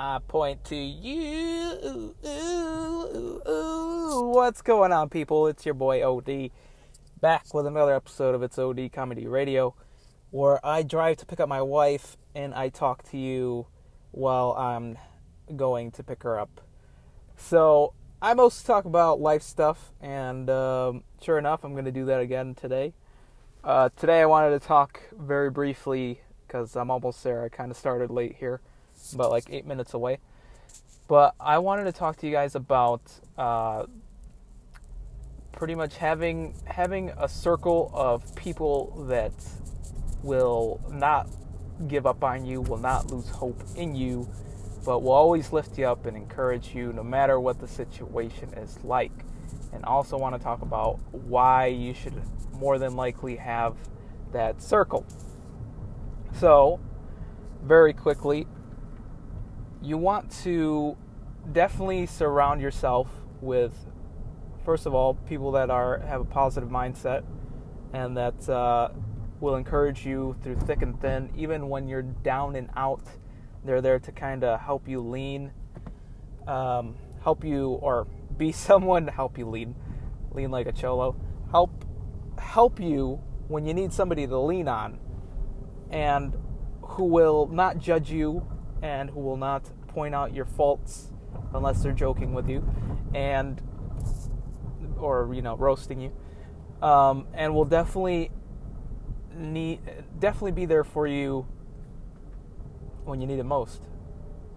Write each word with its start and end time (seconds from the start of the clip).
I 0.00 0.20
point 0.28 0.62
to 0.66 0.76
you. 0.76 2.14
What's 4.32 4.62
going 4.62 4.92
on, 4.92 5.08
people? 5.08 5.48
It's 5.48 5.66
your 5.66 5.74
boy 5.74 6.08
OD 6.08 6.52
back 7.20 7.52
with 7.52 7.66
another 7.66 7.96
episode 7.96 8.36
of 8.36 8.44
It's 8.44 8.60
OD 8.60 8.92
Comedy 8.92 9.26
Radio, 9.26 9.74
where 10.30 10.64
I 10.64 10.84
drive 10.84 11.16
to 11.16 11.26
pick 11.26 11.40
up 11.40 11.48
my 11.48 11.62
wife 11.62 12.16
and 12.32 12.54
I 12.54 12.68
talk 12.68 13.02
to 13.10 13.18
you 13.18 13.66
while 14.12 14.52
I'm 14.52 14.98
going 15.56 15.90
to 15.90 16.04
pick 16.04 16.22
her 16.22 16.38
up. 16.38 16.60
So 17.36 17.92
I 18.22 18.34
mostly 18.34 18.68
talk 18.68 18.84
about 18.84 19.20
life 19.20 19.42
stuff, 19.42 19.90
and 20.00 20.48
um, 20.48 21.02
sure 21.20 21.38
enough, 21.38 21.64
I'm 21.64 21.72
going 21.72 21.86
to 21.86 21.90
do 21.90 22.04
that 22.04 22.20
again 22.20 22.54
today. 22.54 22.92
Uh, 23.64 23.88
today, 23.96 24.20
I 24.20 24.26
wanted 24.26 24.50
to 24.60 24.64
talk 24.64 25.00
very 25.12 25.50
briefly 25.50 26.20
because 26.46 26.76
I'm 26.76 26.88
almost 26.88 27.24
there. 27.24 27.42
I 27.42 27.48
kind 27.48 27.72
of 27.72 27.76
started 27.76 28.12
late 28.12 28.36
here, 28.38 28.60
about 29.12 29.30
like 29.30 29.44
eight 29.50 29.66
minutes 29.66 29.94
away. 29.94 30.18
But 31.06 31.34
I 31.40 31.58
wanted 31.58 31.84
to 31.84 31.92
talk 31.92 32.16
to 32.18 32.26
you 32.26 32.32
guys 32.32 32.54
about 32.54 33.00
uh, 33.36 33.86
pretty 35.52 35.74
much 35.74 35.96
having 35.96 36.54
having 36.66 37.10
a 37.16 37.28
circle 37.28 37.90
of 37.94 38.34
people 38.36 39.06
that 39.08 39.32
will 40.22 40.80
not 40.90 41.28
give 41.86 42.06
up 42.06 42.22
on 42.22 42.44
you, 42.44 42.60
will 42.60 42.78
not 42.78 43.10
lose 43.10 43.28
hope 43.28 43.62
in 43.76 43.94
you, 43.94 44.28
but 44.84 45.00
will 45.00 45.12
always 45.12 45.52
lift 45.52 45.78
you 45.78 45.86
up 45.86 46.06
and 46.06 46.16
encourage 46.16 46.74
you 46.74 46.92
no 46.92 47.02
matter 47.02 47.38
what 47.40 47.60
the 47.60 47.68
situation 47.68 48.52
is 48.54 48.82
like. 48.84 49.12
And 49.72 49.84
also 49.84 50.18
want 50.18 50.34
to 50.34 50.42
talk 50.42 50.62
about 50.62 50.98
why 51.12 51.66
you 51.66 51.94
should 51.94 52.14
more 52.52 52.78
than 52.78 52.96
likely 52.96 53.36
have 53.36 53.76
that 54.32 54.62
circle. 54.62 55.06
So, 56.34 56.80
very 57.62 57.92
quickly, 57.92 58.46
you 59.82 59.96
want 59.96 60.30
to 60.42 60.96
definitely 61.52 62.06
surround 62.06 62.60
yourself 62.60 63.08
with, 63.40 63.72
first 64.64 64.86
of 64.86 64.94
all, 64.94 65.14
people 65.14 65.52
that 65.52 65.70
are 65.70 66.00
have 66.00 66.20
a 66.20 66.24
positive 66.24 66.68
mindset 66.68 67.24
and 67.92 68.16
that 68.16 68.48
uh, 68.48 68.90
will 69.40 69.56
encourage 69.56 70.04
you 70.04 70.36
through 70.42 70.56
thick 70.56 70.82
and 70.82 71.00
thin, 71.00 71.30
even 71.36 71.68
when 71.68 71.88
you're 71.88 72.02
down 72.02 72.56
and 72.56 72.68
out. 72.76 73.02
They're 73.64 73.80
there 73.80 73.98
to 73.98 74.12
kind 74.12 74.44
of 74.44 74.60
help 74.60 74.88
you 74.88 75.00
lean, 75.00 75.52
um, 76.46 76.96
help 77.22 77.44
you, 77.44 77.70
or 77.70 78.06
be 78.36 78.52
someone 78.52 79.06
to 79.06 79.12
help 79.12 79.38
you 79.38 79.48
lean, 79.48 79.74
lean 80.32 80.50
like 80.50 80.66
a 80.66 80.72
cholo. 80.72 81.16
Help, 81.50 81.84
help 82.38 82.80
you 82.80 83.20
when 83.48 83.64
you 83.64 83.74
need 83.74 83.92
somebody 83.92 84.26
to 84.26 84.38
lean 84.38 84.68
on, 84.68 84.98
and 85.90 86.34
who 86.82 87.04
will 87.04 87.46
not 87.46 87.78
judge 87.78 88.10
you 88.10 88.46
and 88.82 89.10
who 89.10 89.20
will 89.20 89.36
not 89.36 89.70
point 89.88 90.14
out 90.14 90.34
your 90.34 90.44
faults 90.44 91.12
unless 91.54 91.82
they're 91.82 91.92
joking 91.92 92.34
with 92.34 92.48
you, 92.48 92.64
and 93.14 93.60
or 94.98 95.32
you 95.32 95.42
know 95.42 95.56
roasting 95.56 96.00
you, 96.00 96.86
um, 96.86 97.26
and 97.34 97.54
will 97.54 97.64
definitely 97.64 98.30
need 99.36 99.80
definitely 100.18 100.52
be 100.52 100.66
there 100.66 100.84
for 100.84 101.06
you 101.06 101.46
when 103.04 103.20
you 103.20 103.26
need 103.26 103.38
it 103.38 103.44
most. 103.44 103.82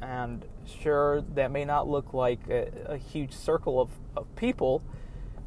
And 0.00 0.44
sure, 0.82 1.22
that 1.34 1.50
may 1.50 1.64
not 1.64 1.88
look 1.88 2.12
like 2.12 2.40
a, 2.48 2.70
a 2.86 2.96
huge 2.96 3.32
circle 3.32 3.80
of, 3.80 3.90
of 4.16 4.34
people, 4.36 4.82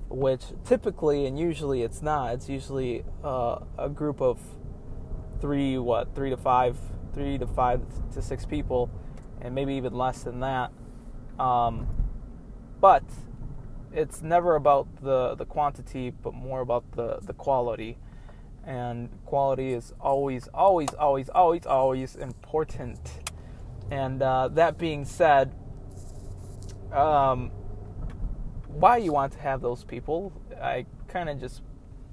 which 0.09 0.45
typically 0.65 1.25
and 1.25 1.37
usually 1.37 1.83
it's 1.83 2.01
not. 2.01 2.33
It's 2.33 2.49
usually 2.49 3.03
uh, 3.23 3.59
a 3.77 3.89
group 3.89 4.19
of 4.21 4.39
three, 5.39 5.77
what, 5.77 6.15
three 6.15 6.31
to 6.31 6.37
five, 6.37 6.77
three 7.17 7.37
to 7.39 7.47
five 7.47 7.81
to 8.13 8.21
six 8.21 8.45
people, 8.45 8.91
and 9.41 9.55
maybe 9.55 9.73
even 9.73 9.93
less 9.93 10.21
than 10.21 10.39
that. 10.41 10.71
Um, 11.39 11.87
but 12.79 13.03
it's 13.91 14.21
never 14.21 14.55
about 14.55 14.87
the, 15.01 15.33
the 15.33 15.45
quantity, 15.45 16.11
but 16.11 16.35
more 16.35 16.61
about 16.61 16.83
the, 16.91 17.17
the 17.23 17.33
quality 17.33 17.97
and 18.63 19.09
quality 19.25 19.73
is 19.73 19.93
always, 19.99 20.47
always, 20.53 20.89
always, 20.93 21.29
always, 21.29 21.65
always 21.65 22.15
important. 22.17 22.99
And 23.89 24.21
uh, 24.21 24.49
that 24.49 24.77
being 24.77 25.05
said, 25.05 25.55
um, 26.91 27.49
why 28.67 28.97
you 28.97 29.13
want 29.13 29.33
to 29.33 29.39
have 29.39 29.61
those 29.61 29.85
people, 29.85 30.33
I 30.61 30.85
kind 31.07 31.29
of 31.29 31.39
just 31.39 31.61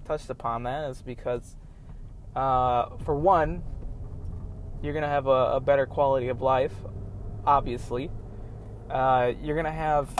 touched 0.05 0.31
upon 0.31 0.63
that, 0.63 0.89
is 0.89 1.03
because, 1.03 1.57
uh, 2.37 2.97
for 3.05 3.17
one, 3.17 3.65
you're 4.85 4.93
going 4.93 5.03
to 5.03 5.09
have 5.09 5.27
a, 5.27 5.55
a, 5.55 5.61
better 5.61 5.87
quality 5.87 6.29
of 6.29 6.43
life, 6.43 6.75
obviously. 7.47 8.11
Uh, 8.91 9.33
you're 9.43 9.55
going 9.55 9.65
to 9.65 9.73
have 9.73 10.11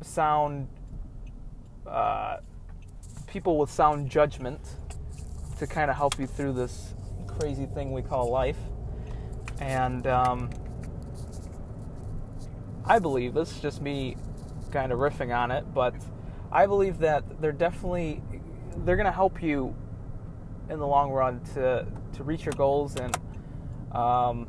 sound 0.00 0.66
uh, 1.86 2.38
people 3.28 3.56
with 3.56 3.70
sound 3.70 4.10
judgment 4.10 4.60
to 5.60 5.66
kind 5.68 5.92
of 5.92 5.96
help 5.96 6.18
you 6.18 6.26
through 6.26 6.52
this 6.54 6.94
crazy 7.28 7.66
thing 7.66 7.92
we 7.92 8.02
call 8.02 8.28
life. 8.30 8.58
And 9.60 10.08
um, 10.08 10.50
I 12.84 12.98
believe 12.98 13.32
this 13.32 13.52
is 13.52 13.60
just 13.60 13.80
me 13.80 14.16
kind 14.72 14.90
of 14.90 14.98
riffing 14.98 15.32
on 15.32 15.52
it, 15.52 15.72
but 15.72 15.94
I 16.50 16.66
believe 16.66 16.98
that 16.98 17.40
they're 17.40 17.52
definitely 17.52 18.22
they're 18.78 18.96
going 18.96 19.06
to 19.06 19.12
help 19.12 19.40
you 19.40 19.76
in 20.68 20.80
the 20.80 20.86
long 20.86 21.12
run 21.12 21.40
to 21.54 21.86
to 22.14 22.24
reach 22.24 22.44
your 22.44 22.52
goals 22.52 22.96
and 22.96 23.16
um, 23.92 24.48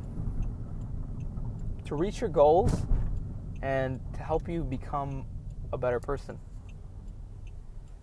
to 1.85 1.96
reach 1.96 2.22
your 2.22 2.29
goals 2.29 2.85
and 3.62 4.00
to 4.13 4.22
help 4.22 4.47
you 4.47 4.63
become 4.63 5.25
a 5.72 5.78
better 5.78 6.00
person. 6.00 6.38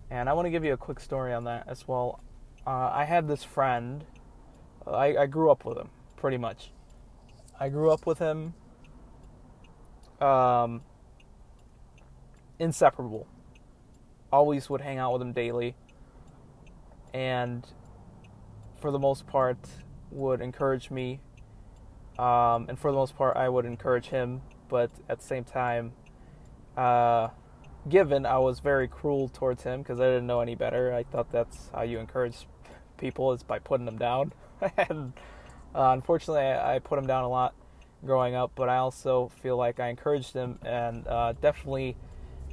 And 0.09 0.27
I 0.27 0.33
want 0.33 0.45
to 0.45 0.49
give 0.49 0.65
you 0.65 0.73
a 0.73 0.77
quick 0.77 0.99
story 0.99 1.33
on 1.33 1.45
that 1.45 1.65
as 1.67 1.87
well. 1.87 2.21
Uh, 2.65 2.91
I 2.93 3.05
had 3.05 3.27
this 3.27 3.43
friend. 3.43 4.03
I, 4.85 5.15
I 5.15 5.25
grew 5.25 5.51
up 5.51 5.63
with 5.65 5.77
him, 5.77 5.89
pretty 6.17 6.37
much. 6.37 6.71
I 7.59 7.69
grew 7.69 7.91
up 7.91 8.05
with 8.05 8.19
him. 8.19 8.53
Um, 10.19 10.81
inseparable. 12.59 13.27
Always 14.31 14.69
would 14.69 14.81
hang 14.81 14.97
out 14.97 15.13
with 15.13 15.21
him 15.21 15.31
daily. 15.31 15.75
And 17.13 17.65
for 18.81 18.91
the 18.91 18.99
most 18.99 19.27
part, 19.27 19.57
would 20.09 20.41
encourage 20.41 20.91
me. 20.91 21.19
Um, 22.19 22.65
and 22.67 22.77
for 22.77 22.91
the 22.91 22.97
most 22.97 23.15
part, 23.15 23.37
I 23.37 23.47
would 23.47 23.65
encourage 23.65 24.07
him. 24.07 24.41
But 24.67 24.91
at 25.07 25.19
the 25.19 25.25
same 25.25 25.43
time, 25.43 25.93
uh, 26.75 27.29
given, 27.87 28.25
I 28.25 28.39
was 28.39 28.59
very 28.59 28.87
cruel 28.87 29.29
towards 29.29 29.63
him 29.63 29.81
because 29.81 29.99
I 29.99 30.05
didn't 30.05 30.27
know 30.27 30.41
any 30.41 30.55
better. 30.55 30.93
I 30.93 31.03
thought 31.03 31.31
that's 31.31 31.69
how 31.73 31.83
you 31.83 31.99
encourage 31.99 32.47
people 32.97 33.31
is 33.33 33.43
by 33.43 33.59
putting 33.59 33.85
them 33.85 33.97
down. 33.97 34.33
and 34.77 35.13
uh, 35.75 35.91
unfortunately, 35.91 36.43
I, 36.43 36.75
I, 36.75 36.79
put 36.79 36.99
him 36.99 37.07
down 37.07 37.23
a 37.23 37.29
lot 37.29 37.55
growing 38.05 38.35
up, 38.35 38.51
but 38.55 38.69
I 38.69 38.77
also 38.77 39.31
feel 39.41 39.57
like 39.57 39.79
I 39.79 39.89
encouraged 39.89 40.33
him 40.33 40.59
and 40.63 41.07
uh, 41.07 41.33
definitely 41.41 41.97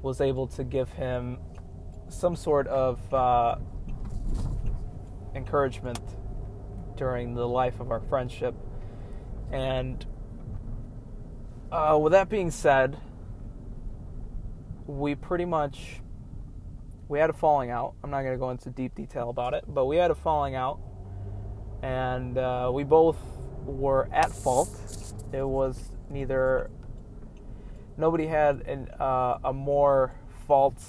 was 0.03 0.21
able 0.21 0.47
to 0.47 0.65
give 0.65 0.91
him 0.91 1.39
some 2.09 2.37
sort 2.37 2.67
of 2.69 3.13
uh, 3.13 3.57
encouragement 5.39 6.01
during 6.97 7.35
the 7.35 7.49
life 7.49 7.81
of 7.81 7.91
our 7.91 8.01
friendship. 8.01 8.55
And 9.51 10.05
uh, 11.73 11.99
with 12.01 12.13
that 12.13 12.29
being 12.29 12.51
said, 12.51 12.99
we 14.87 15.15
pretty 15.15 15.47
much 15.47 16.01
we 17.09 17.19
had 17.19 17.31
a 17.31 17.33
falling 17.33 17.71
out. 17.71 17.95
I'm 18.05 18.11
not 18.11 18.23
going 18.23 18.35
to 18.35 18.39
go 18.39 18.51
into 18.51 18.69
deep 18.69 18.95
detail 18.95 19.31
about 19.31 19.55
it, 19.55 19.65
but 19.67 19.87
we 19.87 19.97
had 19.97 20.11
a 20.11 20.15
falling 20.15 20.55
out, 20.55 20.79
and 21.83 22.37
uh, 22.37 22.71
we 22.73 22.85
both 22.85 23.17
were 23.65 24.09
at 24.13 24.31
fault. 24.31 24.69
It 25.33 25.47
was 25.47 25.91
neither 26.11 26.71
nobody 27.97 28.27
had 28.27 28.61
an, 28.63 28.89
uh, 29.01 29.39
a 29.45 29.53
more 29.53 30.13
fault 30.47 30.81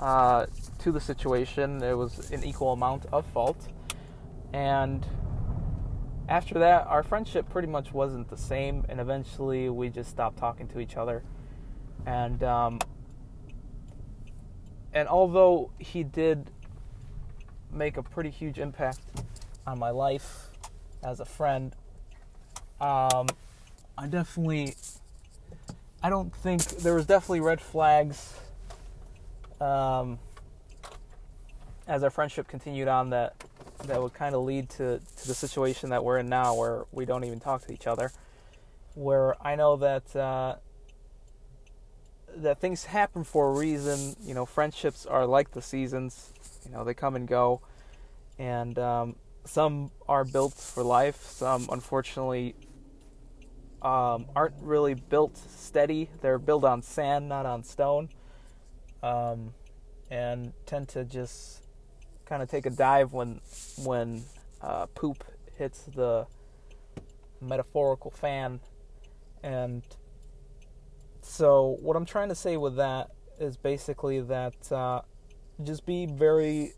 uh, 0.00 0.46
to 0.80 0.92
the 0.92 1.00
situation. 1.00 1.82
It 1.82 1.96
was 1.96 2.30
an 2.30 2.44
equal 2.44 2.72
amount 2.72 3.06
of 3.12 3.26
fault, 3.26 3.68
and 4.52 5.06
after 6.28 6.58
that, 6.58 6.86
our 6.86 7.02
friendship 7.02 7.48
pretty 7.48 7.68
much 7.68 7.92
wasn't 7.92 8.28
the 8.28 8.36
same, 8.36 8.84
and 8.88 9.00
eventually 9.00 9.68
we 9.68 9.88
just 9.88 10.10
stopped 10.10 10.38
talking 10.38 10.68
to 10.68 10.80
each 10.80 10.96
other 10.96 11.22
and 12.06 12.42
um, 12.42 12.78
and 14.92 15.08
although 15.08 15.70
he 15.78 16.02
did 16.02 16.50
make 17.72 17.96
a 17.96 18.02
pretty 18.02 18.30
huge 18.30 18.58
impact 18.58 19.00
on 19.66 19.78
my 19.78 19.90
life 19.90 20.48
as 21.02 21.20
a 21.20 21.24
friend, 21.24 21.74
um, 22.80 23.26
I 23.96 24.06
definitely 24.08 24.74
I 26.02 26.10
don't 26.10 26.34
think 26.34 26.62
there 26.62 26.94
was 26.94 27.06
definitely 27.06 27.40
red 27.40 27.60
flags 27.60 28.34
um, 29.60 30.18
as 31.90 32.04
our 32.04 32.10
friendship 32.10 32.46
continued 32.46 32.86
on 32.86 33.10
that 33.10 33.34
that 33.86 34.00
would 34.00 34.14
kind 34.14 34.34
of 34.34 34.42
lead 34.44 34.70
to, 34.70 35.00
to 35.16 35.26
the 35.26 35.34
situation 35.34 35.90
that 35.90 36.04
we're 36.04 36.18
in 36.18 36.28
now 36.28 36.54
where 36.54 36.84
we 36.92 37.04
don't 37.04 37.24
even 37.24 37.40
talk 37.40 37.66
to 37.66 37.72
each 37.72 37.86
other. 37.86 38.12
where 38.94 39.34
I 39.46 39.56
know 39.56 39.76
that 39.76 40.14
uh, 40.16 40.56
that 42.36 42.60
things 42.60 42.84
happen 42.84 43.24
for 43.24 43.50
a 43.50 43.58
reason. 43.58 44.14
You 44.22 44.34
know, 44.34 44.46
friendships 44.46 45.06
are 45.06 45.26
like 45.26 45.52
the 45.52 45.62
seasons. 45.62 46.32
You 46.64 46.72
know, 46.72 46.84
they 46.84 46.94
come 46.94 47.16
and 47.16 47.26
go, 47.26 47.60
and 48.38 48.78
um, 48.78 49.16
some 49.44 49.90
are 50.08 50.24
built 50.24 50.54
for 50.54 50.82
life. 50.82 51.22
Some, 51.22 51.68
unfortunately, 51.72 52.54
um, 53.82 54.26
aren't 54.36 54.54
really 54.60 54.94
built 54.94 55.36
steady. 55.36 56.10
They're 56.20 56.38
built 56.38 56.64
on 56.64 56.82
sand, 56.82 57.28
not 57.28 57.46
on 57.46 57.64
stone, 57.64 58.10
um, 59.02 59.54
and 60.10 60.52
tend 60.66 60.88
to 60.90 61.04
just 61.04 61.62
kind 62.30 62.42
of 62.42 62.48
take 62.48 62.64
a 62.64 62.70
dive 62.70 63.12
when 63.12 63.40
when 63.82 64.22
uh, 64.62 64.86
poop 64.94 65.24
hits 65.58 65.82
the 65.94 66.26
metaphorical 67.40 68.10
fan. 68.10 68.60
And 69.42 69.82
so, 71.20 71.76
what 71.80 71.96
I'm 71.96 72.06
trying 72.06 72.28
to 72.28 72.34
say 72.34 72.56
with 72.56 72.76
that 72.76 73.10
is 73.38 73.56
basically 73.56 74.20
that 74.20 74.72
uh, 74.72 75.02
just 75.64 75.84
be 75.84 76.06
very 76.06 76.72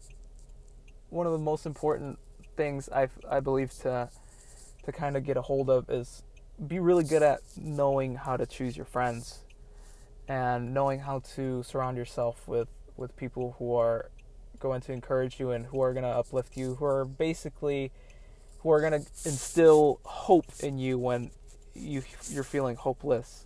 one 1.10 1.26
of 1.26 1.32
the 1.32 1.38
most 1.38 1.66
important 1.66 2.18
things 2.56 2.88
I 2.88 3.08
I 3.30 3.40
believe 3.40 3.72
to 3.82 4.08
to 4.84 4.92
kind 4.92 5.16
of 5.16 5.24
get 5.24 5.36
a 5.36 5.42
hold 5.42 5.68
of 5.68 5.90
is 5.90 6.22
be 6.66 6.78
really 6.78 7.04
good 7.04 7.22
at 7.22 7.40
knowing 7.56 8.14
how 8.14 8.36
to 8.36 8.46
choose 8.46 8.76
your 8.76 8.86
friends 8.86 9.40
and 10.28 10.72
knowing 10.72 11.00
how 11.00 11.18
to 11.34 11.62
surround 11.62 11.98
yourself 11.98 12.48
with 12.48 12.68
with 12.96 13.14
people 13.16 13.56
who 13.58 13.74
are 13.74 14.10
going 14.62 14.80
to 14.80 14.92
encourage 14.92 15.38
you 15.38 15.50
and 15.50 15.66
who 15.66 15.80
are 15.82 15.92
going 15.92 16.04
to 16.04 16.08
uplift 16.08 16.56
you 16.56 16.76
who 16.76 16.84
are 16.84 17.04
basically 17.04 17.90
who 18.62 18.70
are 18.70 18.80
going 18.80 18.92
to 18.92 19.06
instill 19.24 20.00
hope 20.04 20.46
in 20.60 20.78
you 20.78 20.96
when 20.96 21.30
you 21.74 22.02
you're 22.30 22.44
feeling 22.44 22.76
hopeless. 22.76 23.44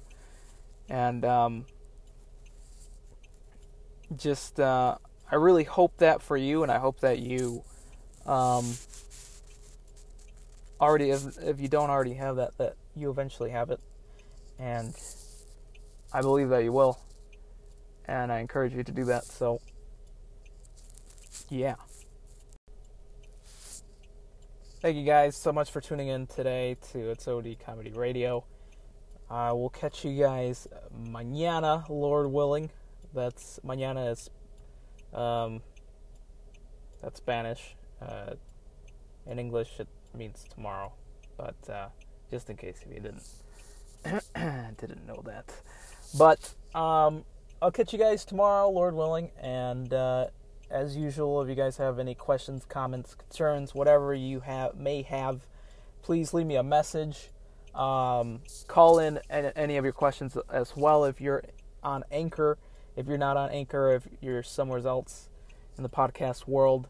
And 0.89 1.25
um, 1.25 1.67
just 4.15 4.61
uh, 4.61 4.99
I 5.31 5.37
really 5.37 5.65
hope 5.65 5.97
that 5.99 6.23
for 6.23 6.37
you 6.37 6.63
and 6.63 6.71
I 6.71 6.79
hope 6.79 7.01
that 7.01 7.19
you 7.19 7.63
um, 8.27 8.75
already 10.81 11.11
if, 11.11 11.39
if 11.43 11.61
you 11.61 11.69
don't 11.69 11.91
already 11.91 12.15
have 12.15 12.37
that 12.37 12.59
that 12.59 12.77
you 12.95 13.11
eventually 13.11 13.51
have 13.51 13.71
it. 13.71 13.81
And 14.59 14.95
I 16.13 16.21
believe 16.21 16.51
that 16.51 16.63
you 16.63 16.73
will. 16.73 16.99
And 18.07 18.31
I 18.31 18.39
encourage 18.39 18.75
you 18.75 18.85
to 18.85 18.93
do 18.93 19.05
that 19.07 19.25
so 19.25 19.61
yeah 21.49 21.75
thank 24.81 24.97
you 24.97 25.05
guys 25.05 25.37
so 25.37 25.53
much 25.53 25.71
for 25.71 25.81
tuning 25.81 26.09
in 26.09 26.27
today 26.27 26.77
to 26.93 27.11
It's 27.11 27.27
OD 27.29 27.57
Comedy 27.65 27.93
Radio 27.93 28.45
I 29.31 29.53
will 29.53 29.71
catch 29.71 30.05
you 30.05 30.19
guys 30.21 30.69
mañana 30.97 31.89
Lord 31.89 32.31
willing 32.31 32.71
that's 33.15 33.61
mañana 33.65 34.13
is 34.13 34.31
um 35.15 35.63
that's 37.03 37.19
Spanish 37.19 37.77
uh, 38.01 38.35
in 39.27 39.39
English 39.39 39.79
it 39.79 39.89
means 40.15 40.45
tomorrow, 40.53 40.93
but 41.37 41.57
uh, 41.69 41.89
just 42.31 42.51
in 42.51 42.57
case 42.57 42.81
if 42.85 42.93
you 42.93 43.01
didn't 43.01 43.23
didn't 44.79 45.07
know 45.07 45.23
that. 45.25 45.53
But 46.17 46.55
um, 46.79 47.25
I'll 47.61 47.73
catch 47.73 47.93
you 47.93 47.99
guys 47.99 48.25
tomorrow, 48.25 48.71
Lord 48.71 48.95
willing. 48.95 49.31
And 49.41 49.93
uh, 49.93 50.27
as 50.71 50.97
usual, 50.97 51.43
if 51.43 51.49
you 51.49 51.55
guys 51.55 51.77
have 51.77 51.99
any 51.99 52.15
questions, 52.15 52.65
comments, 52.69 53.15
concerns, 53.15 53.75
whatever 53.75 54.15
you 54.15 54.41
have 54.41 54.77
may 54.77 55.03
have, 55.03 55.47
please 56.03 56.35
leave 56.35 56.47
me 56.47 56.57
a 56.57 56.63
message. 56.63 57.31
Um, 57.75 58.41
call 58.67 58.99
in 58.99 59.19
any 59.29 59.77
of 59.77 59.85
your 59.85 59.93
questions 59.93 60.37
as 60.51 60.77
well 60.77 61.05
if 61.05 61.21
you're 61.21 61.45
on 61.83 62.05
Anchor. 62.11 62.59
If 62.97 63.07
you're 63.07 63.19
not 63.19 63.37
on 63.37 63.51
Anchor, 63.51 63.93
if 63.93 64.09
you're 64.21 64.43
somewhere 64.43 64.85
else 64.87 65.29
in 65.77 65.83
the 65.83 65.89
podcast 65.89 66.49
world, 66.49 66.89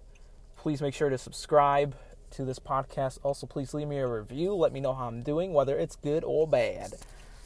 please 0.56 0.81
make 0.81 0.94
sure 0.94 1.11
to 1.11 1.19
subscribe 1.19 1.96
to 2.31 2.44
this 2.44 2.58
podcast. 2.58 3.19
Also, 3.23 3.46
please 3.46 3.75
leave 3.75 3.88
me 3.88 3.99
a 3.99 4.06
review. 4.06 4.55
Let 4.55 4.73
me 4.73 4.81
know 4.81 4.94
how 4.94 5.08
I'm 5.08 5.23
doing, 5.23 5.52
whether 5.52 5.76
it's 5.76 5.96
good 5.96 6.25
or 6.25 6.46
bad. 6.46 6.93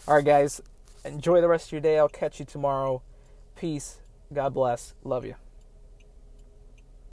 All 0.06 0.16
right, 0.16 0.24
guys, 0.24 0.60
enjoy 1.04 1.40
the 1.40 1.48
rest 1.48 1.68
of 1.68 1.72
your 1.72 1.80
day. 1.80 1.98
I'll 1.98 2.08
catch 2.08 2.38
you 2.38 2.44
tomorrow. 2.44 3.02
Peace. 3.56 4.00
God 4.32 4.54
bless. 4.54 4.94
Love 5.02 5.24
you. 5.24 5.34